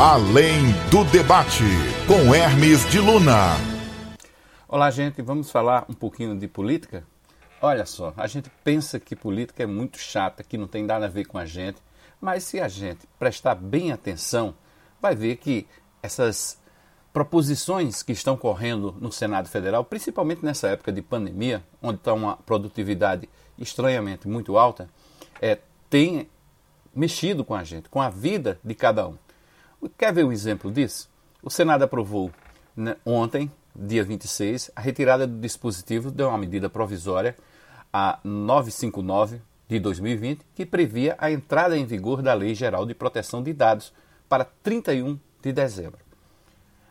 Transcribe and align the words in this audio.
Além 0.00 0.70
do 0.92 1.02
debate, 1.10 1.64
com 2.06 2.32
Hermes 2.32 2.88
de 2.88 3.00
Luna. 3.00 3.56
Olá, 4.68 4.92
gente. 4.92 5.20
Vamos 5.20 5.50
falar 5.50 5.86
um 5.88 5.92
pouquinho 5.92 6.38
de 6.38 6.46
política? 6.46 7.02
Olha 7.60 7.84
só, 7.84 8.14
a 8.16 8.28
gente 8.28 8.48
pensa 8.62 9.00
que 9.00 9.16
política 9.16 9.64
é 9.64 9.66
muito 9.66 9.98
chata, 9.98 10.44
que 10.44 10.56
não 10.56 10.68
tem 10.68 10.84
nada 10.84 11.06
a 11.06 11.08
ver 11.08 11.24
com 11.24 11.36
a 11.36 11.44
gente, 11.44 11.78
mas 12.20 12.44
se 12.44 12.60
a 12.60 12.68
gente 12.68 13.08
prestar 13.18 13.56
bem 13.56 13.90
atenção, 13.90 14.54
vai 15.02 15.16
ver 15.16 15.34
que 15.34 15.66
essas 16.00 16.60
proposições 17.12 18.00
que 18.00 18.12
estão 18.12 18.36
correndo 18.36 18.94
no 19.00 19.10
Senado 19.10 19.48
Federal, 19.48 19.82
principalmente 19.82 20.44
nessa 20.44 20.68
época 20.68 20.92
de 20.92 21.02
pandemia, 21.02 21.60
onde 21.82 21.98
está 21.98 22.12
uma 22.12 22.36
produtividade 22.36 23.28
estranhamente 23.58 24.28
muito 24.28 24.56
alta, 24.56 24.88
é, 25.42 25.58
tem 25.90 26.30
mexido 26.94 27.44
com 27.44 27.56
a 27.56 27.64
gente, 27.64 27.88
com 27.88 28.00
a 28.00 28.08
vida 28.08 28.60
de 28.62 28.76
cada 28.76 29.08
um. 29.08 29.18
Quer 29.98 30.12
ver 30.12 30.24
um 30.24 30.32
exemplo 30.32 30.70
disso? 30.72 31.08
O 31.42 31.50
Senado 31.50 31.82
aprovou 31.82 32.30
né, 32.76 32.96
ontem, 33.04 33.50
dia 33.74 34.02
26, 34.02 34.70
a 34.74 34.80
retirada 34.80 35.26
do 35.26 35.38
dispositivo 35.38 36.10
de 36.10 36.22
uma 36.22 36.38
medida 36.38 36.68
provisória, 36.68 37.36
a 37.92 38.18
959 38.24 39.40
de 39.68 39.78
2020, 39.78 40.46
que 40.54 40.66
previa 40.66 41.16
a 41.18 41.30
entrada 41.30 41.76
em 41.76 41.84
vigor 41.84 42.22
da 42.22 42.34
Lei 42.34 42.54
Geral 42.54 42.86
de 42.86 42.94
Proteção 42.94 43.42
de 43.42 43.52
Dados 43.52 43.92
para 44.28 44.44
31 44.44 45.18
de 45.42 45.52
dezembro. 45.52 45.98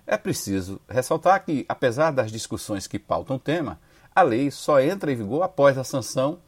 É 0.05 0.15
preciso 0.15 0.79
ressaltar 0.88 1.43
que, 1.43 1.65
apesar 1.67 2.12
das 2.12 2.31
discussões 2.31 2.88
que 2.88 2.98
pautam 2.98 3.35
o 3.35 3.40
tema, 3.40 3.79
a 4.15 4.21
lei 4.21 4.49
só 4.49 4.79
entra 4.79 5.12
em 5.12 5.15
vigor 5.15 5.43
após 5.43 5.77
a 5.77 5.84
sanção 5.84 6.40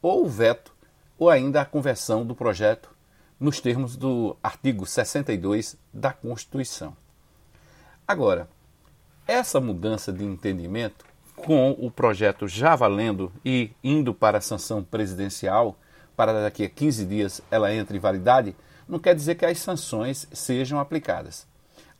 ou 0.00 0.24
o 0.24 0.28
veto 0.28 0.72
ou 1.18 1.28
ainda 1.28 1.60
a 1.60 1.64
conversão 1.64 2.24
do 2.24 2.34
projeto 2.34 2.88
nos 3.38 3.60
termos 3.60 3.96
do 3.96 4.36
artigo 4.42 4.84
62 4.86 5.76
da 5.92 6.12
Constituição. 6.12 6.96
Agora, 8.06 8.48
essa 9.26 9.60
mudança 9.60 10.12
de 10.12 10.24
entendimento, 10.24 11.04
com 11.36 11.70
o 11.72 11.90
projeto 11.90 12.48
já 12.48 12.74
valendo 12.74 13.32
e 13.44 13.70
indo 13.84 14.12
para 14.12 14.38
a 14.38 14.40
sanção 14.40 14.82
presidencial, 14.82 15.76
para 16.16 16.32
daqui 16.42 16.64
a 16.64 16.68
15 16.68 17.04
dias 17.04 17.40
ela 17.50 17.72
entre 17.72 17.96
em 17.96 18.00
validade, 18.00 18.56
não 18.88 18.98
quer 18.98 19.14
dizer 19.14 19.36
que 19.36 19.44
as 19.44 19.58
sanções 19.58 20.26
sejam 20.32 20.80
aplicadas. 20.80 21.46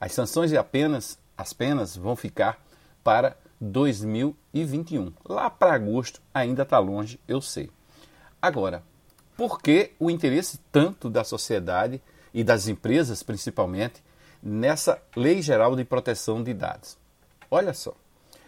As 0.01 0.13
sanções 0.13 0.51
e 0.51 0.57
apenas 0.57 1.19
as 1.37 1.53
penas 1.53 1.97
vão 1.97 2.17
ficar 2.17 2.59
para 3.05 3.37
2021. 3.61 5.13
Lá 5.25 5.51
para 5.51 5.75
agosto 5.75 6.21
ainda 6.33 6.63
está 6.63 6.79
longe, 6.79 7.21
eu 7.29 7.41
sei. 7.41 7.71
Agora, 8.41 8.83
por 9.39 9.63
que 9.63 9.93
o 10.01 10.11
interesse 10.11 10.59
tanto 10.73 11.09
da 11.09 11.23
sociedade 11.23 12.03
e 12.35 12.43
das 12.43 12.67
empresas, 12.67 13.23
principalmente, 13.23 14.03
nessa 14.43 15.01
Lei 15.15 15.41
Geral 15.41 15.77
de 15.77 15.85
Proteção 15.85 16.43
de 16.43 16.53
Dados? 16.53 16.99
Olha 17.49 17.73
só, 17.73 17.95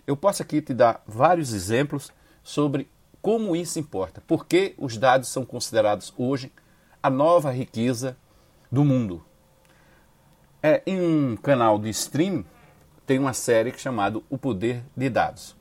eu 0.05 0.16
posso 0.16 0.42
aqui 0.42 0.61
te 0.61 0.74
dar 0.74 1.00
vários 1.06 1.52
exemplos 1.52 2.11
sobre 2.42 2.91
como 3.22 3.55
isso 3.55 3.78
importa, 3.78 4.20
por 4.27 4.46
que 4.46 4.74
os 4.77 4.96
dados 4.96 5.28
são 5.28 5.44
considerados 5.44 6.12
hoje 6.18 6.52
a 7.00 7.08
nova 7.08 7.52
riqueza 7.52 8.16
do 8.70 8.84
mundo. 8.84 9.24
É, 10.61 10.83
em 10.84 11.00
um 11.00 11.36
canal 11.36 11.78
de 11.78 11.88
streaming 11.91 12.44
tem 13.06 13.20
uma 13.20 13.33
série 13.33 13.72
chamada 13.78 14.20
O 14.28 14.36
Poder 14.36 14.83
de 14.96 15.08
Dados. 15.08 15.56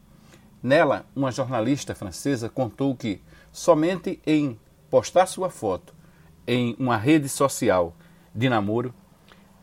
Nela, 0.63 1.05
uma 1.15 1.31
jornalista 1.31 1.93
francesa 1.93 2.49
contou 2.49 2.95
que 2.95 3.21
somente 3.51 4.19
em 4.25 4.57
postar 4.89 5.25
sua 5.25 5.49
foto 5.49 5.93
em 6.47 6.75
uma 6.79 6.97
rede 6.97 7.29
social 7.29 7.95
de 8.33 8.49
namoro, 8.49 8.93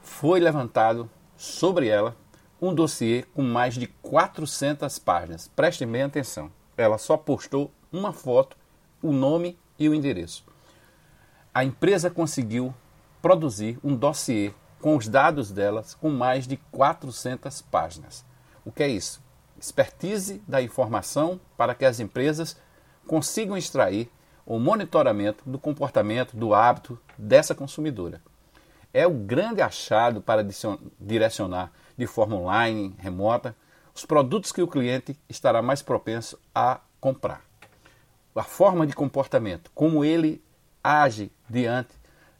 foi 0.00 0.38
levantado 0.38 1.10
sobre 1.36 1.88
ela 1.88 2.16
um 2.60 2.74
dossiê 2.74 3.24
com 3.34 3.42
mais 3.42 3.74
de 3.74 3.86
400 3.86 4.98
páginas. 4.98 5.48
Prestem 5.48 5.88
bem 5.88 6.02
atenção. 6.02 6.50
Ela 6.76 6.96
só 6.96 7.16
postou 7.16 7.70
uma 7.92 8.12
foto, 8.12 8.56
o 9.02 9.12
nome 9.12 9.58
e 9.78 9.88
o 9.88 9.94
endereço. 9.94 10.44
A 11.52 11.64
empresa 11.64 12.10
conseguiu 12.10 12.74
produzir 13.20 13.78
um 13.82 13.94
dossiê 13.94 14.52
com 14.80 14.96
os 14.96 15.08
dados 15.08 15.50
delas 15.50 15.94
com 15.94 16.10
mais 16.10 16.46
de 16.46 16.56
400 16.70 17.62
páginas. 17.62 18.24
O 18.64 18.70
que 18.70 18.82
é 18.82 18.88
isso? 18.88 19.22
Expertise 19.58 20.42
da 20.46 20.62
informação 20.62 21.40
para 21.56 21.74
que 21.74 21.84
as 21.84 21.98
empresas 21.98 22.56
consigam 23.06 23.56
extrair 23.56 24.10
o 24.46 24.60
monitoramento 24.60 25.42
do 25.44 25.58
comportamento, 25.58 26.36
do 26.36 26.54
hábito 26.54 26.96
dessa 27.18 27.54
consumidora. 27.54 28.22
É 28.94 29.04
o 29.04 29.10
grande 29.10 29.60
achado 29.60 30.22
para 30.22 30.46
direcionar 31.00 31.72
de 31.98 32.06
forma 32.06 32.36
online, 32.36 32.94
remota, 32.98 33.56
os 33.92 34.06
produtos 34.06 34.52
que 34.52 34.62
o 34.62 34.68
cliente 34.68 35.18
estará 35.28 35.60
mais 35.60 35.82
propenso 35.82 36.38
a 36.54 36.80
comprar. 37.00 37.42
A 38.34 38.44
forma 38.44 38.86
de 38.86 38.94
comportamento, 38.94 39.70
como 39.74 40.04
ele 40.04 40.42
age 40.84 41.32
diante 41.50 41.94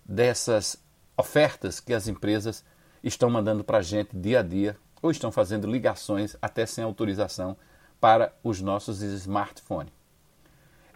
dessas 0.05 0.79
ofertas 1.17 1.81
que 1.81 1.93
as 1.93 2.07
empresas 2.07 2.65
estão 3.03 3.29
mandando 3.29 3.65
para 3.65 3.79
a 3.79 3.83
gente 3.83 4.17
dia 4.17 4.41
a 4.41 4.43
dia 4.43 4.77
ou 5.03 5.11
estão 5.11 5.33
fazendo 5.33 5.67
ligações 5.67 6.37
até 6.41 6.67
sem 6.67 6.85
autorização 6.85 7.57
para 7.99 8.33
os 8.45 8.61
nossos 8.61 9.01
smartphones 9.03 9.97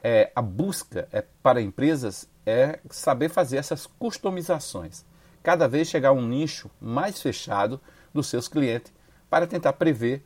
é, 0.02 0.30
a 0.34 0.42
busca 0.42 1.08
é, 1.12 1.24
para 1.42 1.60
empresas 1.60 2.28
é 2.46 2.80
saber 2.90 3.28
fazer 3.28 3.58
essas 3.58 3.86
customizações. 3.86 5.04
Cada 5.42 5.68
vez 5.68 5.88
chegar 5.88 6.10
a 6.10 6.12
um 6.12 6.26
nicho 6.26 6.70
mais 6.80 7.20
fechado 7.20 7.80
dos 8.12 8.26
seus 8.26 8.48
clientes 8.48 8.92
para 9.28 9.46
tentar 9.46 9.74
prever 9.74 10.22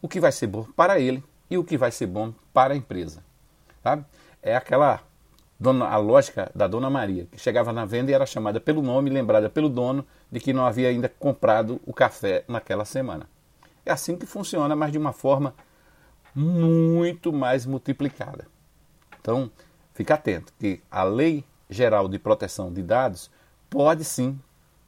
o 0.00 0.08
que 0.08 0.20
vai 0.20 0.32
ser 0.32 0.46
bom 0.46 0.64
para 0.76 0.98
ele 0.98 1.22
e 1.50 1.58
o 1.58 1.64
que 1.64 1.76
vai 1.76 1.90
ser 1.90 2.06
bom 2.06 2.32
para 2.52 2.74
a 2.74 2.76
empresa. 2.76 3.24
Sabe? 3.82 4.04
É 4.42 4.56
aquela 4.56 5.00
dona, 5.58 5.86
a 5.86 5.96
lógica 5.96 6.50
da 6.54 6.66
Dona 6.66 6.88
Maria, 6.90 7.26
que 7.30 7.38
chegava 7.38 7.72
na 7.72 7.84
venda 7.84 8.10
e 8.10 8.14
era 8.14 8.26
chamada 8.26 8.60
pelo 8.60 8.82
nome, 8.82 9.10
lembrada 9.10 9.48
pelo 9.48 9.68
dono 9.68 10.06
de 10.30 10.40
que 10.40 10.52
não 10.52 10.66
havia 10.66 10.88
ainda 10.88 11.08
comprado 11.08 11.80
o 11.86 11.92
café 11.92 12.44
naquela 12.48 12.84
semana. 12.84 13.28
É 13.84 13.92
assim 13.92 14.16
que 14.16 14.26
funciona, 14.26 14.74
mas 14.74 14.92
de 14.92 14.98
uma 14.98 15.12
forma 15.12 15.54
muito 16.34 17.32
mais 17.32 17.66
multiplicada. 17.66 18.46
Então, 19.24 19.50
fique 19.94 20.12
atento 20.12 20.52
que 20.60 20.82
a 20.90 21.02
Lei 21.02 21.42
Geral 21.70 22.08
de 22.08 22.18
Proteção 22.18 22.70
de 22.70 22.82
Dados 22.82 23.30
pode 23.70 24.04
sim 24.04 24.38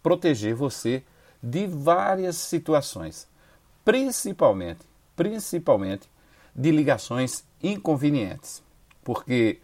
proteger 0.02 0.54
você 0.54 1.02
de 1.42 1.66
várias 1.66 2.36
situações, 2.36 3.26
principalmente, 3.82 4.80
principalmente 5.16 6.06
de 6.54 6.70
ligações 6.70 7.44
inconvenientes, 7.62 8.62
porque 9.02 9.58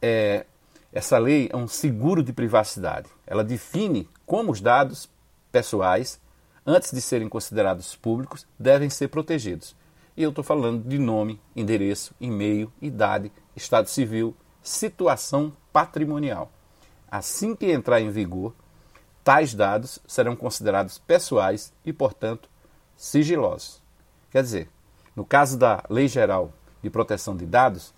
é, 0.00 0.46
essa 0.92 1.18
lei 1.18 1.50
é 1.52 1.56
um 1.56 1.66
seguro 1.66 2.22
de 2.22 2.32
privacidade. 2.32 3.08
Ela 3.26 3.42
define 3.42 4.08
como 4.24 4.52
os 4.52 4.60
dados 4.60 5.10
pessoais, 5.50 6.20
antes 6.64 6.92
de 6.92 7.00
serem 7.00 7.28
considerados 7.28 7.96
públicos, 7.96 8.46
devem 8.56 8.88
ser 8.88 9.08
protegidos. 9.08 9.74
E 10.16 10.22
eu 10.22 10.30
estou 10.30 10.44
falando 10.44 10.86
de 10.86 10.98
nome, 10.98 11.40
endereço, 11.56 12.14
e-mail, 12.20 12.72
idade, 12.80 13.32
estado 13.54 13.88
civil, 13.88 14.36
situação 14.62 15.52
patrimonial. 15.72 16.50
Assim 17.10 17.54
que 17.54 17.70
entrar 17.70 18.00
em 18.00 18.10
vigor, 18.10 18.54
tais 19.22 19.54
dados 19.54 19.98
serão 20.06 20.34
considerados 20.34 20.98
pessoais 20.98 21.72
e, 21.84 21.92
portanto, 21.92 22.48
sigilosos. 22.96 23.82
Quer 24.30 24.42
dizer, 24.42 24.70
no 25.14 25.24
caso 25.24 25.58
da 25.58 25.84
Lei 25.90 26.08
Geral 26.08 26.52
de 26.82 26.88
Proteção 26.88 27.36
de 27.36 27.44
Dados, 27.44 27.94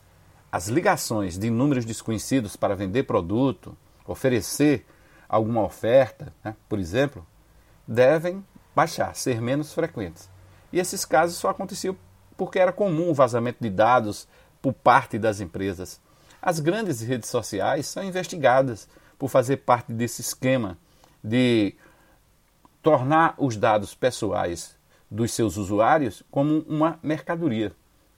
as 0.50 0.68
ligações 0.68 1.38
de 1.38 1.50
números 1.50 1.84
desconhecidos 1.84 2.56
para 2.56 2.76
vender 2.76 3.04
produto, 3.04 3.76
oferecer 4.06 4.86
alguma 5.28 5.62
oferta, 5.62 6.32
né, 6.44 6.54
por 6.68 6.78
exemplo, 6.78 7.26
devem 7.86 8.44
baixar, 8.74 9.14
ser 9.14 9.40
menos 9.40 9.72
frequentes. 9.72 10.28
E 10.72 10.78
esses 10.78 11.04
casos 11.04 11.36
só 11.36 11.50
aconteciam 11.50 11.96
porque 12.36 12.58
era 12.58 12.72
comum 12.72 13.10
o 13.10 13.14
vazamento 13.14 13.58
de 13.60 13.70
dados 13.70 14.26
por 14.64 14.72
parte 14.72 15.18
das 15.18 15.40
empresas. 15.40 16.00
As 16.40 16.58
grandes 16.58 17.02
redes 17.02 17.28
sociais 17.28 17.84
são 17.84 18.02
investigadas 18.02 18.88
por 19.18 19.28
fazer 19.28 19.58
parte 19.58 19.92
desse 19.92 20.22
esquema 20.22 20.78
de 21.22 21.74
tornar 22.82 23.34
os 23.36 23.58
dados 23.58 23.94
pessoais 23.94 24.74
dos 25.10 25.32
seus 25.32 25.58
usuários 25.58 26.22
como 26.30 26.60
uma 26.60 26.98
mercadoria. 27.02 27.72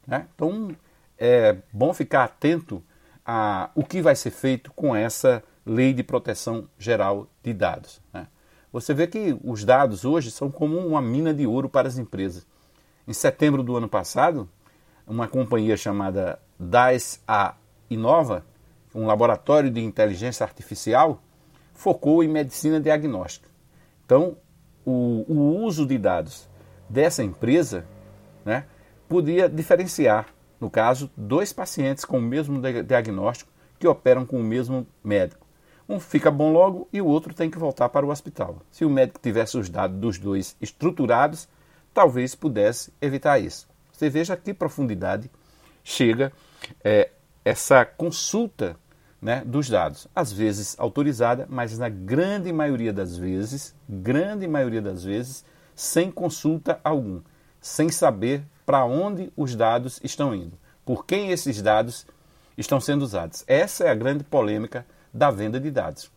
Né? 0.07 0.29
Então 0.37 0.71
é 1.19 1.57
bom 1.73 1.93
ficar 1.93 2.23
atento 2.23 2.81
a 3.25 3.69
o 3.75 3.83
que 3.83 4.01
vai 4.01 4.15
ser 4.15 4.31
feito 4.31 4.73
com 4.73 4.95
essa 4.95 5.43
lei 5.67 5.93
de 5.93 6.05
proteção 6.05 6.69
geral 6.79 7.27
de 7.43 7.53
dados. 7.53 8.01
Né? 8.15 8.29
Você 8.73 8.95
vê 8.95 9.09
que 9.09 9.37
os 9.43 9.65
dados 9.65 10.05
hoje 10.05 10.31
são 10.31 10.49
como 10.49 10.79
uma 10.79 11.03
mina 11.03 11.35
de 11.35 11.45
ouro 11.45 11.69
para 11.69 11.89
as 11.89 11.99
empresas. 11.99 12.47
Em 13.05 13.13
setembro 13.13 13.65
do 13.65 13.77
ano 13.77 13.89
passado, 13.89 14.49
uma 15.06 15.29
companhia 15.29 15.76
chamada 15.76 16.38
DAS 16.58 17.23
A 17.26 17.55
Inova, 17.88 18.44
um 18.94 19.06
laboratório 19.06 19.70
de 19.70 19.81
inteligência 19.81 20.44
artificial, 20.44 21.23
focou 21.75 22.25
em 22.25 22.29
medicina 22.29 22.81
diagnóstica. 22.81 23.49
Então, 24.05 24.37
o, 24.85 25.25
o 25.29 25.62
uso 25.62 25.87
de 25.87 25.99
dados 25.99 26.49
dessa 26.88 27.23
empresa 27.23 27.85
né, 28.44 28.64
podia 29.08 29.49
diferenciar, 29.49 30.26
no 30.61 30.70
caso, 30.70 31.11
dois 31.17 31.52
pacientes 31.52 32.05
com 32.05 32.19
o 32.19 32.23
mesmo 32.23 32.61
diagnóstico 32.61 33.52
que 33.79 33.87
operam 33.87 34.25
com 34.25 34.41
o 34.41 34.44
mesmo 34.44 34.87
médico. 35.05 35.47
Um 35.88 36.00
fica 36.00 36.31
bom 36.31 36.52
logo 36.52 36.88
e 36.93 37.00
o 37.00 37.06
outro 37.06 37.32
tem 37.35 37.50
que 37.50 37.59
voltar 37.59 37.88
para 37.91 38.05
o 38.05 38.11
hospital. 38.11 38.62
Se 38.70 38.85
o 38.85 38.91
médico 38.91 39.20
tivesse 39.23 39.56
os 39.56 39.69
dados 39.69 39.99
dos 39.99 40.19
dois 40.19 40.56
estruturados, 40.61 41.49
talvez 41.94 42.35
pudesse 42.35 42.93
evitar 43.00 43.38
isso. 43.38 43.69
Você 43.97 44.11
veja 44.11 44.37
que 44.37 44.53
profundidade 44.53 45.31
chega 45.83 46.31
é, 46.85 47.11
essa 47.43 47.83
consulta 47.83 48.77
né, 49.23 49.43
dos 49.43 49.71
dados. 49.71 50.07
Às 50.15 50.31
vezes 50.31 50.77
autorizada, 50.79 51.47
mas 51.49 51.79
na 51.79 51.89
grande 51.89 52.53
maioria 52.53 52.93
das 52.93 53.17
vezes, 53.17 53.75
grande 53.89 54.47
maioria 54.47 54.83
das 54.83 55.03
vezes, 55.03 55.47
sem 55.75 56.11
consulta 56.11 56.79
algum, 56.85 57.23
sem 57.59 57.89
saber 57.89 58.45
para 58.67 58.85
onde 58.85 59.33
os 59.35 59.57
dados 59.57 59.99
estão 60.05 60.35
indo, 60.35 60.59
por 60.85 61.07
quem 61.07 61.31
esses 61.31 61.63
dados 61.63 62.07
estão 62.59 62.79
sendo 62.79 63.03
usados. 63.03 63.45
Essa 63.47 63.85
é 63.85 63.91
a 63.91 63.95
grande 63.95 64.25
polêmica 64.25 64.85
da 65.13 65.31
venda 65.31 65.59
de 65.59 65.71
dados. 65.71 66.11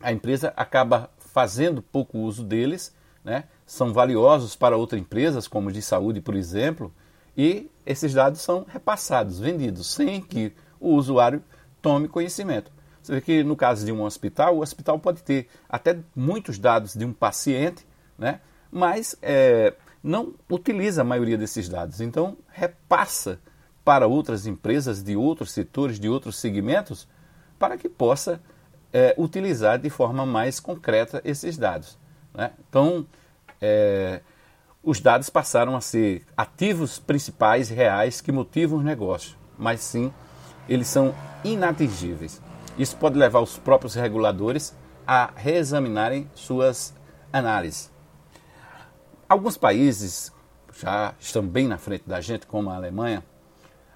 A 0.00 0.10
empresa 0.10 0.52
acaba 0.56 1.08
fazendo 1.18 1.82
pouco 1.82 2.18
uso 2.18 2.42
deles, 2.42 2.92
né? 3.24 3.44
são 3.66 3.92
valiosos 3.92 4.56
para 4.56 4.76
outras 4.76 5.00
empresas, 5.00 5.46
como 5.46 5.70
de 5.70 5.82
saúde, 5.82 6.20
por 6.20 6.34
exemplo, 6.34 6.92
e 7.36 7.70
esses 7.86 8.12
dados 8.12 8.40
são 8.40 8.66
repassados, 8.68 9.38
vendidos, 9.38 9.86
sem 9.86 10.20
que 10.20 10.52
o 10.78 10.94
usuário 10.94 11.42
tome 11.80 12.08
conhecimento. 12.08 12.70
Você 13.02 13.14
vê 13.14 13.20
que 13.20 13.42
no 13.42 13.56
caso 13.56 13.84
de 13.84 13.92
um 13.92 14.02
hospital, 14.02 14.56
o 14.56 14.60
hospital 14.60 14.98
pode 14.98 15.22
ter 15.22 15.48
até 15.68 15.98
muitos 16.14 16.58
dados 16.58 16.94
de 16.94 17.04
um 17.04 17.12
paciente, 17.12 17.86
né? 18.18 18.40
mas 18.70 19.16
é, 19.22 19.74
não 20.02 20.34
utiliza 20.50 21.02
a 21.02 21.04
maioria 21.04 21.38
desses 21.38 21.68
dados. 21.68 22.00
Então, 22.00 22.36
repassa 22.48 23.40
para 23.84 24.06
outras 24.06 24.46
empresas 24.46 25.02
de 25.02 25.16
outros 25.16 25.52
setores, 25.52 25.98
de 25.98 26.08
outros 26.08 26.36
segmentos, 26.36 27.08
para 27.58 27.76
que 27.76 27.88
possa 27.88 28.40
é, 28.92 29.14
utilizar 29.16 29.78
de 29.78 29.90
forma 29.90 30.26
mais 30.26 30.60
concreta 30.60 31.20
esses 31.24 31.56
dados. 31.56 31.98
Né? 32.34 32.52
Então, 32.68 33.06
é, 33.60 34.20
os 34.82 35.00
dados 35.00 35.28
passaram 35.28 35.76
a 35.76 35.80
ser 35.80 36.24
ativos 36.36 36.98
principais 36.98 37.68
reais 37.68 38.20
que 38.20 38.32
motivam 38.32 38.78
os 38.78 38.84
negócios, 38.84 39.36
mas 39.58 39.80
sim 39.80 40.12
eles 40.68 40.86
são 40.86 41.14
inatingíveis. 41.44 42.40
Isso 42.78 42.96
pode 42.96 43.18
levar 43.18 43.40
os 43.40 43.58
próprios 43.58 43.94
reguladores 43.94 44.74
a 45.06 45.30
reexaminarem 45.34 46.30
suas 46.34 46.94
análises. 47.32 47.90
Alguns 49.28 49.56
países 49.56 50.32
já 50.80 51.14
estão 51.18 51.46
bem 51.46 51.66
na 51.66 51.78
frente 51.78 52.04
da 52.06 52.20
gente, 52.20 52.46
como 52.46 52.70
a 52.70 52.76
Alemanha, 52.76 53.22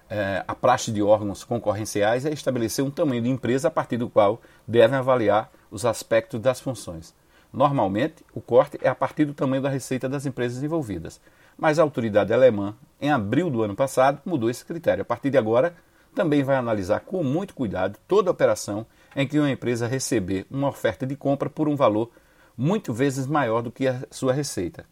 é, 0.09 0.43
a 0.47 0.53
praxe 0.53 0.91
de 0.91 1.01
órgãos 1.01 1.43
concorrenciais 1.43 2.25
é 2.25 2.31
estabelecer 2.31 2.85
um 2.85 2.91
tamanho 2.91 3.23
de 3.23 3.29
empresa 3.29 3.69
a 3.69 3.71
partir 3.71 3.97
do 3.97 4.09
qual 4.09 4.39
devem 4.67 4.97
avaliar 4.97 5.49
os 5.71 5.85
aspectos 5.85 6.39
das 6.39 6.59
funções. 6.59 7.13
Normalmente, 7.55 8.15
o 8.33 8.41
corte 8.41 8.77
é 8.81 8.89
a 8.89 8.93
partir 8.93 9.23
do 9.23 9.33
tamanho 9.33 9.61
da 9.61 9.69
receita 9.69 10.09
das 10.09 10.25
empresas 10.25 10.61
envolvidas. 10.61 11.21
Mas 11.57 11.79
a 11.79 11.83
autoridade 11.83 12.33
alemã, 12.33 12.75
em 12.99 13.09
abril 13.09 13.49
do 13.49 13.63
ano 13.63 13.73
passado, 13.73 14.21
mudou 14.25 14.49
esse 14.49 14.65
critério. 14.65 15.03
A 15.03 15.05
partir 15.05 15.29
de 15.29 15.37
agora, 15.37 15.73
também 16.13 16.43
vai 16.43 16.57
analisar 16.57 16.99
com 16.99 17.23
muito 17.23 17.55
cuidado 17.55 17.97
toda 18.09 18.29
operação 18.29 18.85
em 19.15 19.25
que 19.25 19.39
uma 19.39 19.49
empresa 19.49 19.87
receber 19.87 20.45
uma 20.51 20.67
oferta 20.67 21.07
de 21.07 21.15
compra 21.15 21.49
por 21.49 21.69
um 21.69 21.77
valor 21.77 22.11
muito 22.57 22.93
vezes 22.93 23.25
maior 23.25 23.61
do 23.61 23.71
que 23.71 23.87
a 23.87 24.01
sua 24.11 24.33
receita. 24.33 24.85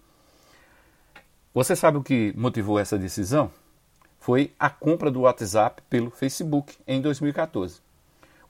Você 1.53 1.75
sabe 1.75 1.97
o 1.97 2.03
que 2.03 2.33
motivou 2.37 2.79
essa 2.79 2.97
decisão? 2.97 3.51
Foi 4.21 4.53
a 4.57 4.69
compra 4.69 5.11
do 5.11 5.21
WhatsApp 5.21 5.81
pelo 5.89 6.09
Facebook 6.09 6.77
em 6.87 7.01
2014. 7.01 7.82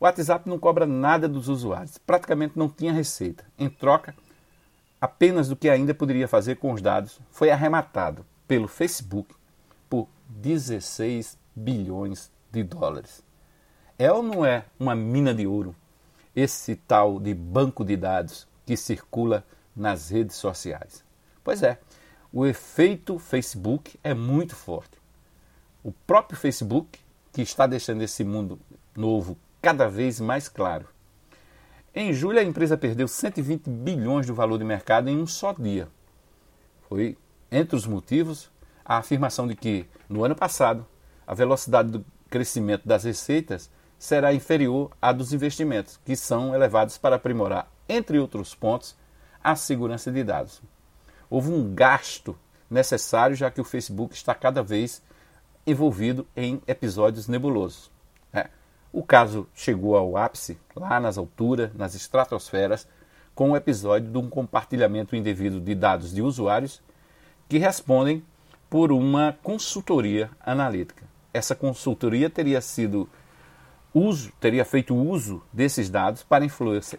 O 0.04 0.06
WhatsApp 0.06 0.50
não 0.50 0.60
cobra 0.60 0.86
nada 0.86 1.30
dos 1.30 1.48
usuários, 1.48 1.98
praticamente 1.98 2.60
não 2.60 2.68
tinha 2.68 2.92
receita. 2.92 3.46
Em 3.58 3.70
troca, 3.70 4.14
apenas 5.00 5.48
do 5.48 5.56
que 5.56 5.70
ainda 5.70 5.94
poderia 5.94 6.28
fazer 6.28 6.58
com 6.58 6.74
os 6.74 6.82
dados, 6.82 7.22
foi 7.32 7.50
arrematado 7.50 8.26
pelo 8.46 8.68
Facebook 8.68 9.34
por 9.90 10.10
16 10.28 11.38
bilhões 11.56 12.30
de 12.52 12.64
dólares. 12.64 13.24
É 13.98 14.12
ou 14.12 14.22
não 14.22 14.46
é 14.46 14.66
uma 14.78 14.94
mina 14.94 15.34
de 15.34 15.48
ouro 15.48 15.74
esse 16.36 16.76
tal 16.76 17.18
de 17.18 17.34
banco 17.34 17.86
de 17.86 17.96
dados 17.96 18.46
que 18.66 18.76
circula 18.76 19.46
nas 19.74 20.10
redes 20.10 20.36
sociais? 20.36 21.02
Pois 21.42 21.64
é, 21.64 21.80
o 22.30 22.46
efeito 22.46 23.18
Facebook 23.18 23.98
é 24.04 24.14
muito 24.14 24.54
forte. 24.54 24.98
O 25.82 25.94
próprio 25.94 26.38
Facebook, 26.38 27.00
que 27.32 27.42
está 27.42 27.66
deixando 27.66 28.02
esse 28.02 28.26
mundo 28.26 28.60
novo 28.94 29.38
cada 29.64 29.88
vez 29.88 30.20
mais 30.20 30.50
claro. 30.50 30.90
Em 31.96 32.12
julho, 32.12 32.38
a 32.38 32.44
empresa 32.44 32.78
perdeu 32.78 33.08
120 33.08 33.70
bilhões 33.70 34.28
do 34.28 34.36
valor 34.36 34.58
de 34.58 34.66
mercado 34.66 35.10
em 35.10 35.18
um 35.18 35.26
só 35.26 35.54
dia. 35.54 35.88
Foi, 36.90 37.18
entre 37.50 37.74
os 37.78 37.88
motivos, 37.88 38.52
a 38.84 38.98
afirmação 38.98 39.48
de 39.48 39.56
que, 39.56 39.86
no 40.10 40.26
ano 40.26 40.36
passado, 40.36 40.86
a 41.26 41.34
velocidade 41.34 41.92
do 41.92 42.06
crescimento 42.30 42.86
das 42.86 43.06
receitas 43.06 43.72
será 43.98 44.34
inferior 44.34 44.92
à 45.02 45.14
dos 45.14 45.32
investimentos, 45.32 45.98
que 46.04 46.18
são 46.18 46.54
elevados 46.54 46.98
para 46.98 47.16
aprimorar, 47.16 47.72
entre 47.88 48.20
outros 48.20 48.54
pontos, 48.54 48.98
a 49.42 49.56
segurança 49.56 50.12
de 50.12 50.26
dados. 50.26 50.62
Houve 51.30 51.50
um 51.50 51.74
gasto 51.74 52.38
necessário, 52.70 53.34
já 53.34 53.50
que 53.50 53.62
o 53.62 53.66
Facebook 53.66 54.14
está 54.14 54.36
cada 54.36 54.62
vez 54.62 55.02
envolvido 55.66 56.28
em 56.36 56.62
episódios 56.68 57.30
nebulosos. 57.30 57.93
O 58.94 59.02
caso 59.02 59.48
chegou 59.56 59.98
ao 59.98 60.16
ápice, 60.16 60.56
lá 60.76 61.00
nas 61.00 61.18
alturas, 61.18 61.74
nas 61.74 61.96
estratosferas, 61.96 62.88
com 63.34 63.50
o 63.50 63.58
episódio 63.58 64.12
de 64.12 64.18
um 64.20 64.30
compartilhamento 64.30 65.16
indevido 65.16 65.60
de 65.60 65.74
dados 65.74 66.14
de 66.14 66.22
usuários 66.22 66.80
que 67.50 67.58
respondem 67.58 68.24
por 68.70 68.92
uma 68.92 69.36
consultoria 69.42 70.30
analítica. 70.40 71.06
Essa 71.34 71.56
consultoria 71.56 72.30
teria 72.30 72.62
sido 72.62 73.10
uso, 73.92 74.32
teria 74.40 74.64
feito 74.64 74.96
uso 74.96 75.42
desses 75.52 75.90
dados 75.90 76.22
para 76.22 76.46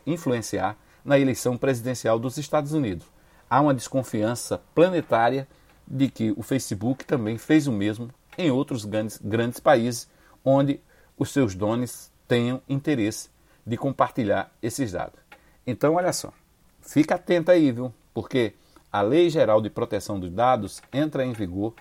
influenciar 0.04 0.76
na 1.04 1.16
eleição 1.16 1.56
presidencial 1.56 2.18
dos 2.18 2.38
Estados 2.38 2.72
Unidos. 2.72 3.06
Há 3.48 3.60
uma 3.60 3.72
desconfiança 3.72 4.60
planetária 4.74 5.46
de 5.86 6.08
que 6.08 6.34
o 6.36 6.42
Facebook 6.42 7.04
também 7.04 7.38
fez 7.38 7.68
o 7.68 7.72
mesmo 7.72 8.10
em 8.36 8.50
outros 8.50 8.84
grandes, 8.84 9.20
grandes 9.22 9.60
países 9.60 10.08
onde 10.44 10.80
os 11.18 11.30
seus 11.30 11.54
donos 11.54 12.10
tenham 12.26 12.60
interesse 12.68 13.30
de 13.66 13.76
compartilhar 13.76 14.52
esses 14.62 14.92
dados. 14.92 15.20
Então, 15.66 15.94
olha 15.94 16.12
só, 16.12 16.32
fica 16.80 17.14
atento 17.14 17.50
aí, 17.50 17.72
viu? 17.72 17.92
Porque 18.12 18.54
a 18.92 19.00
Lei 19.02 19.30
Geral 19.30 19.60
de 19.60 19.70
Proteção 19.70 20.20
dos 20.20 20.30
Dados 20.30 20.80
entra 20.92 21.24
em 21.24 21.32
vigor 21.32 21.74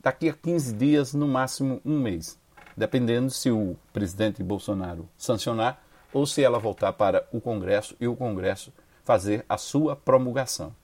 daqui 0.00 0.28
a 0.28 0.32
15 0.32 0.74
dias, 0.74 1.14
no 1.14 1.26
máximo 1.26 1.80
um 1.84 1.98
mês, 1.98 2.38
dependendo 2.76 3.30
se 3.30 3.50
o 3.50 3.76
presidente 3.92 4.42
Bolsonaro 4.42 5.08
sancionar 5.16 5.82
ou 6.12 6.26
se 6.26 6.42
ela 6.42 6.58
voltar 6.58 6.92
para 6.92 7.26
o 7.32 7.40
Congresso 7.40 7.96
e 8.00 8.06
o 8.06 8.16
Congresso 8.16 8.72
fazer 9.04 9.44
a 9.48 9.56
sua 9.56 9.96
promulgação. 9.96 10.74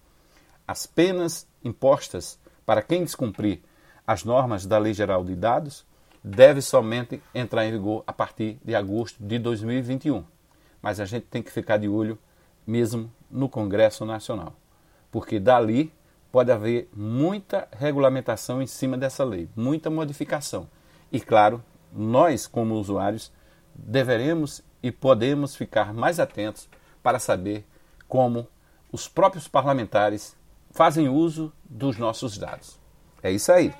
As 0.66 0.86
penas 0.86 1.46
impostas 1.62 2.38
para 2.64 2.82
quem 2.82 3.04
descumprir 3.04 3.60
as 4.06 4.24
normas 4.24 4.66
da 4.66 4.78
Lei 4.78 4.94
Geral 4.94 5.24
de 5.24 5.36
Dados 5.36 5.84
deve 6.22 6.60
somente 6.60 7.22
entrar 7.34 7.66
em 7.66 7.72
vigor 7.72 8.02
a 8.06 8.12
partir 8.12 8.58
de 8.64 8.74
agosto 8.74 9.22
de 9.22 9.38
2021. 9.38 10.24
Mas 10.80 11.00
a 11.00 11.04
gente 11.04 11.26
tem 11.26 11.42
que 11.42 11.50
ficar 11.50 11.76
de 11.76 11.88
olho 11.88 12.18
mesmo 12.66 13.10
no 13.30 13.48
Congresso 13.48 14.04
Nacional, 14.04 14.54
porque 15.10 15.40
dali 15.40 15.92
pode 16.30 16.52
haver 16.52 16.88
muita 16.94 17.66
regulamentação 17.72 18.60
em 18.60 18.66
cima 18.66 18.96
dessa 18.96 19.24
lei, 19.24 19.48
muita 19.56 19.90
modificação. 19.90 20.68
E 21.10 21.20
claro, 21.20 21.62
nós 21.92 22.46
como 22.46 22.74
usuários 22.74 23.32
deveremos 23.74 24.62
e 24.82 24.92
podemos 24.92 25.56
ficar 25.56 25.94
mais 25.94 26.20
atentos 26.20 26.68
para 27.02 27.18
saber 27.18 27.64
como 28.06 28.46
os 28.92 29.08
próprios 29.08 29.48
parlamentares 29.48 30.36
fazem 30.70 31.08
uso 31.08 31.52
dos 31.64 31.96
nossos 31.96 32.36
dados. 32.36 32.78
É 33.22 33.30
isso 33.30 33.50
aí. 33.50 33.72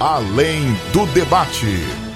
Além 0.00 0.74
do 0.92 1.06
debate. 1.06 2.07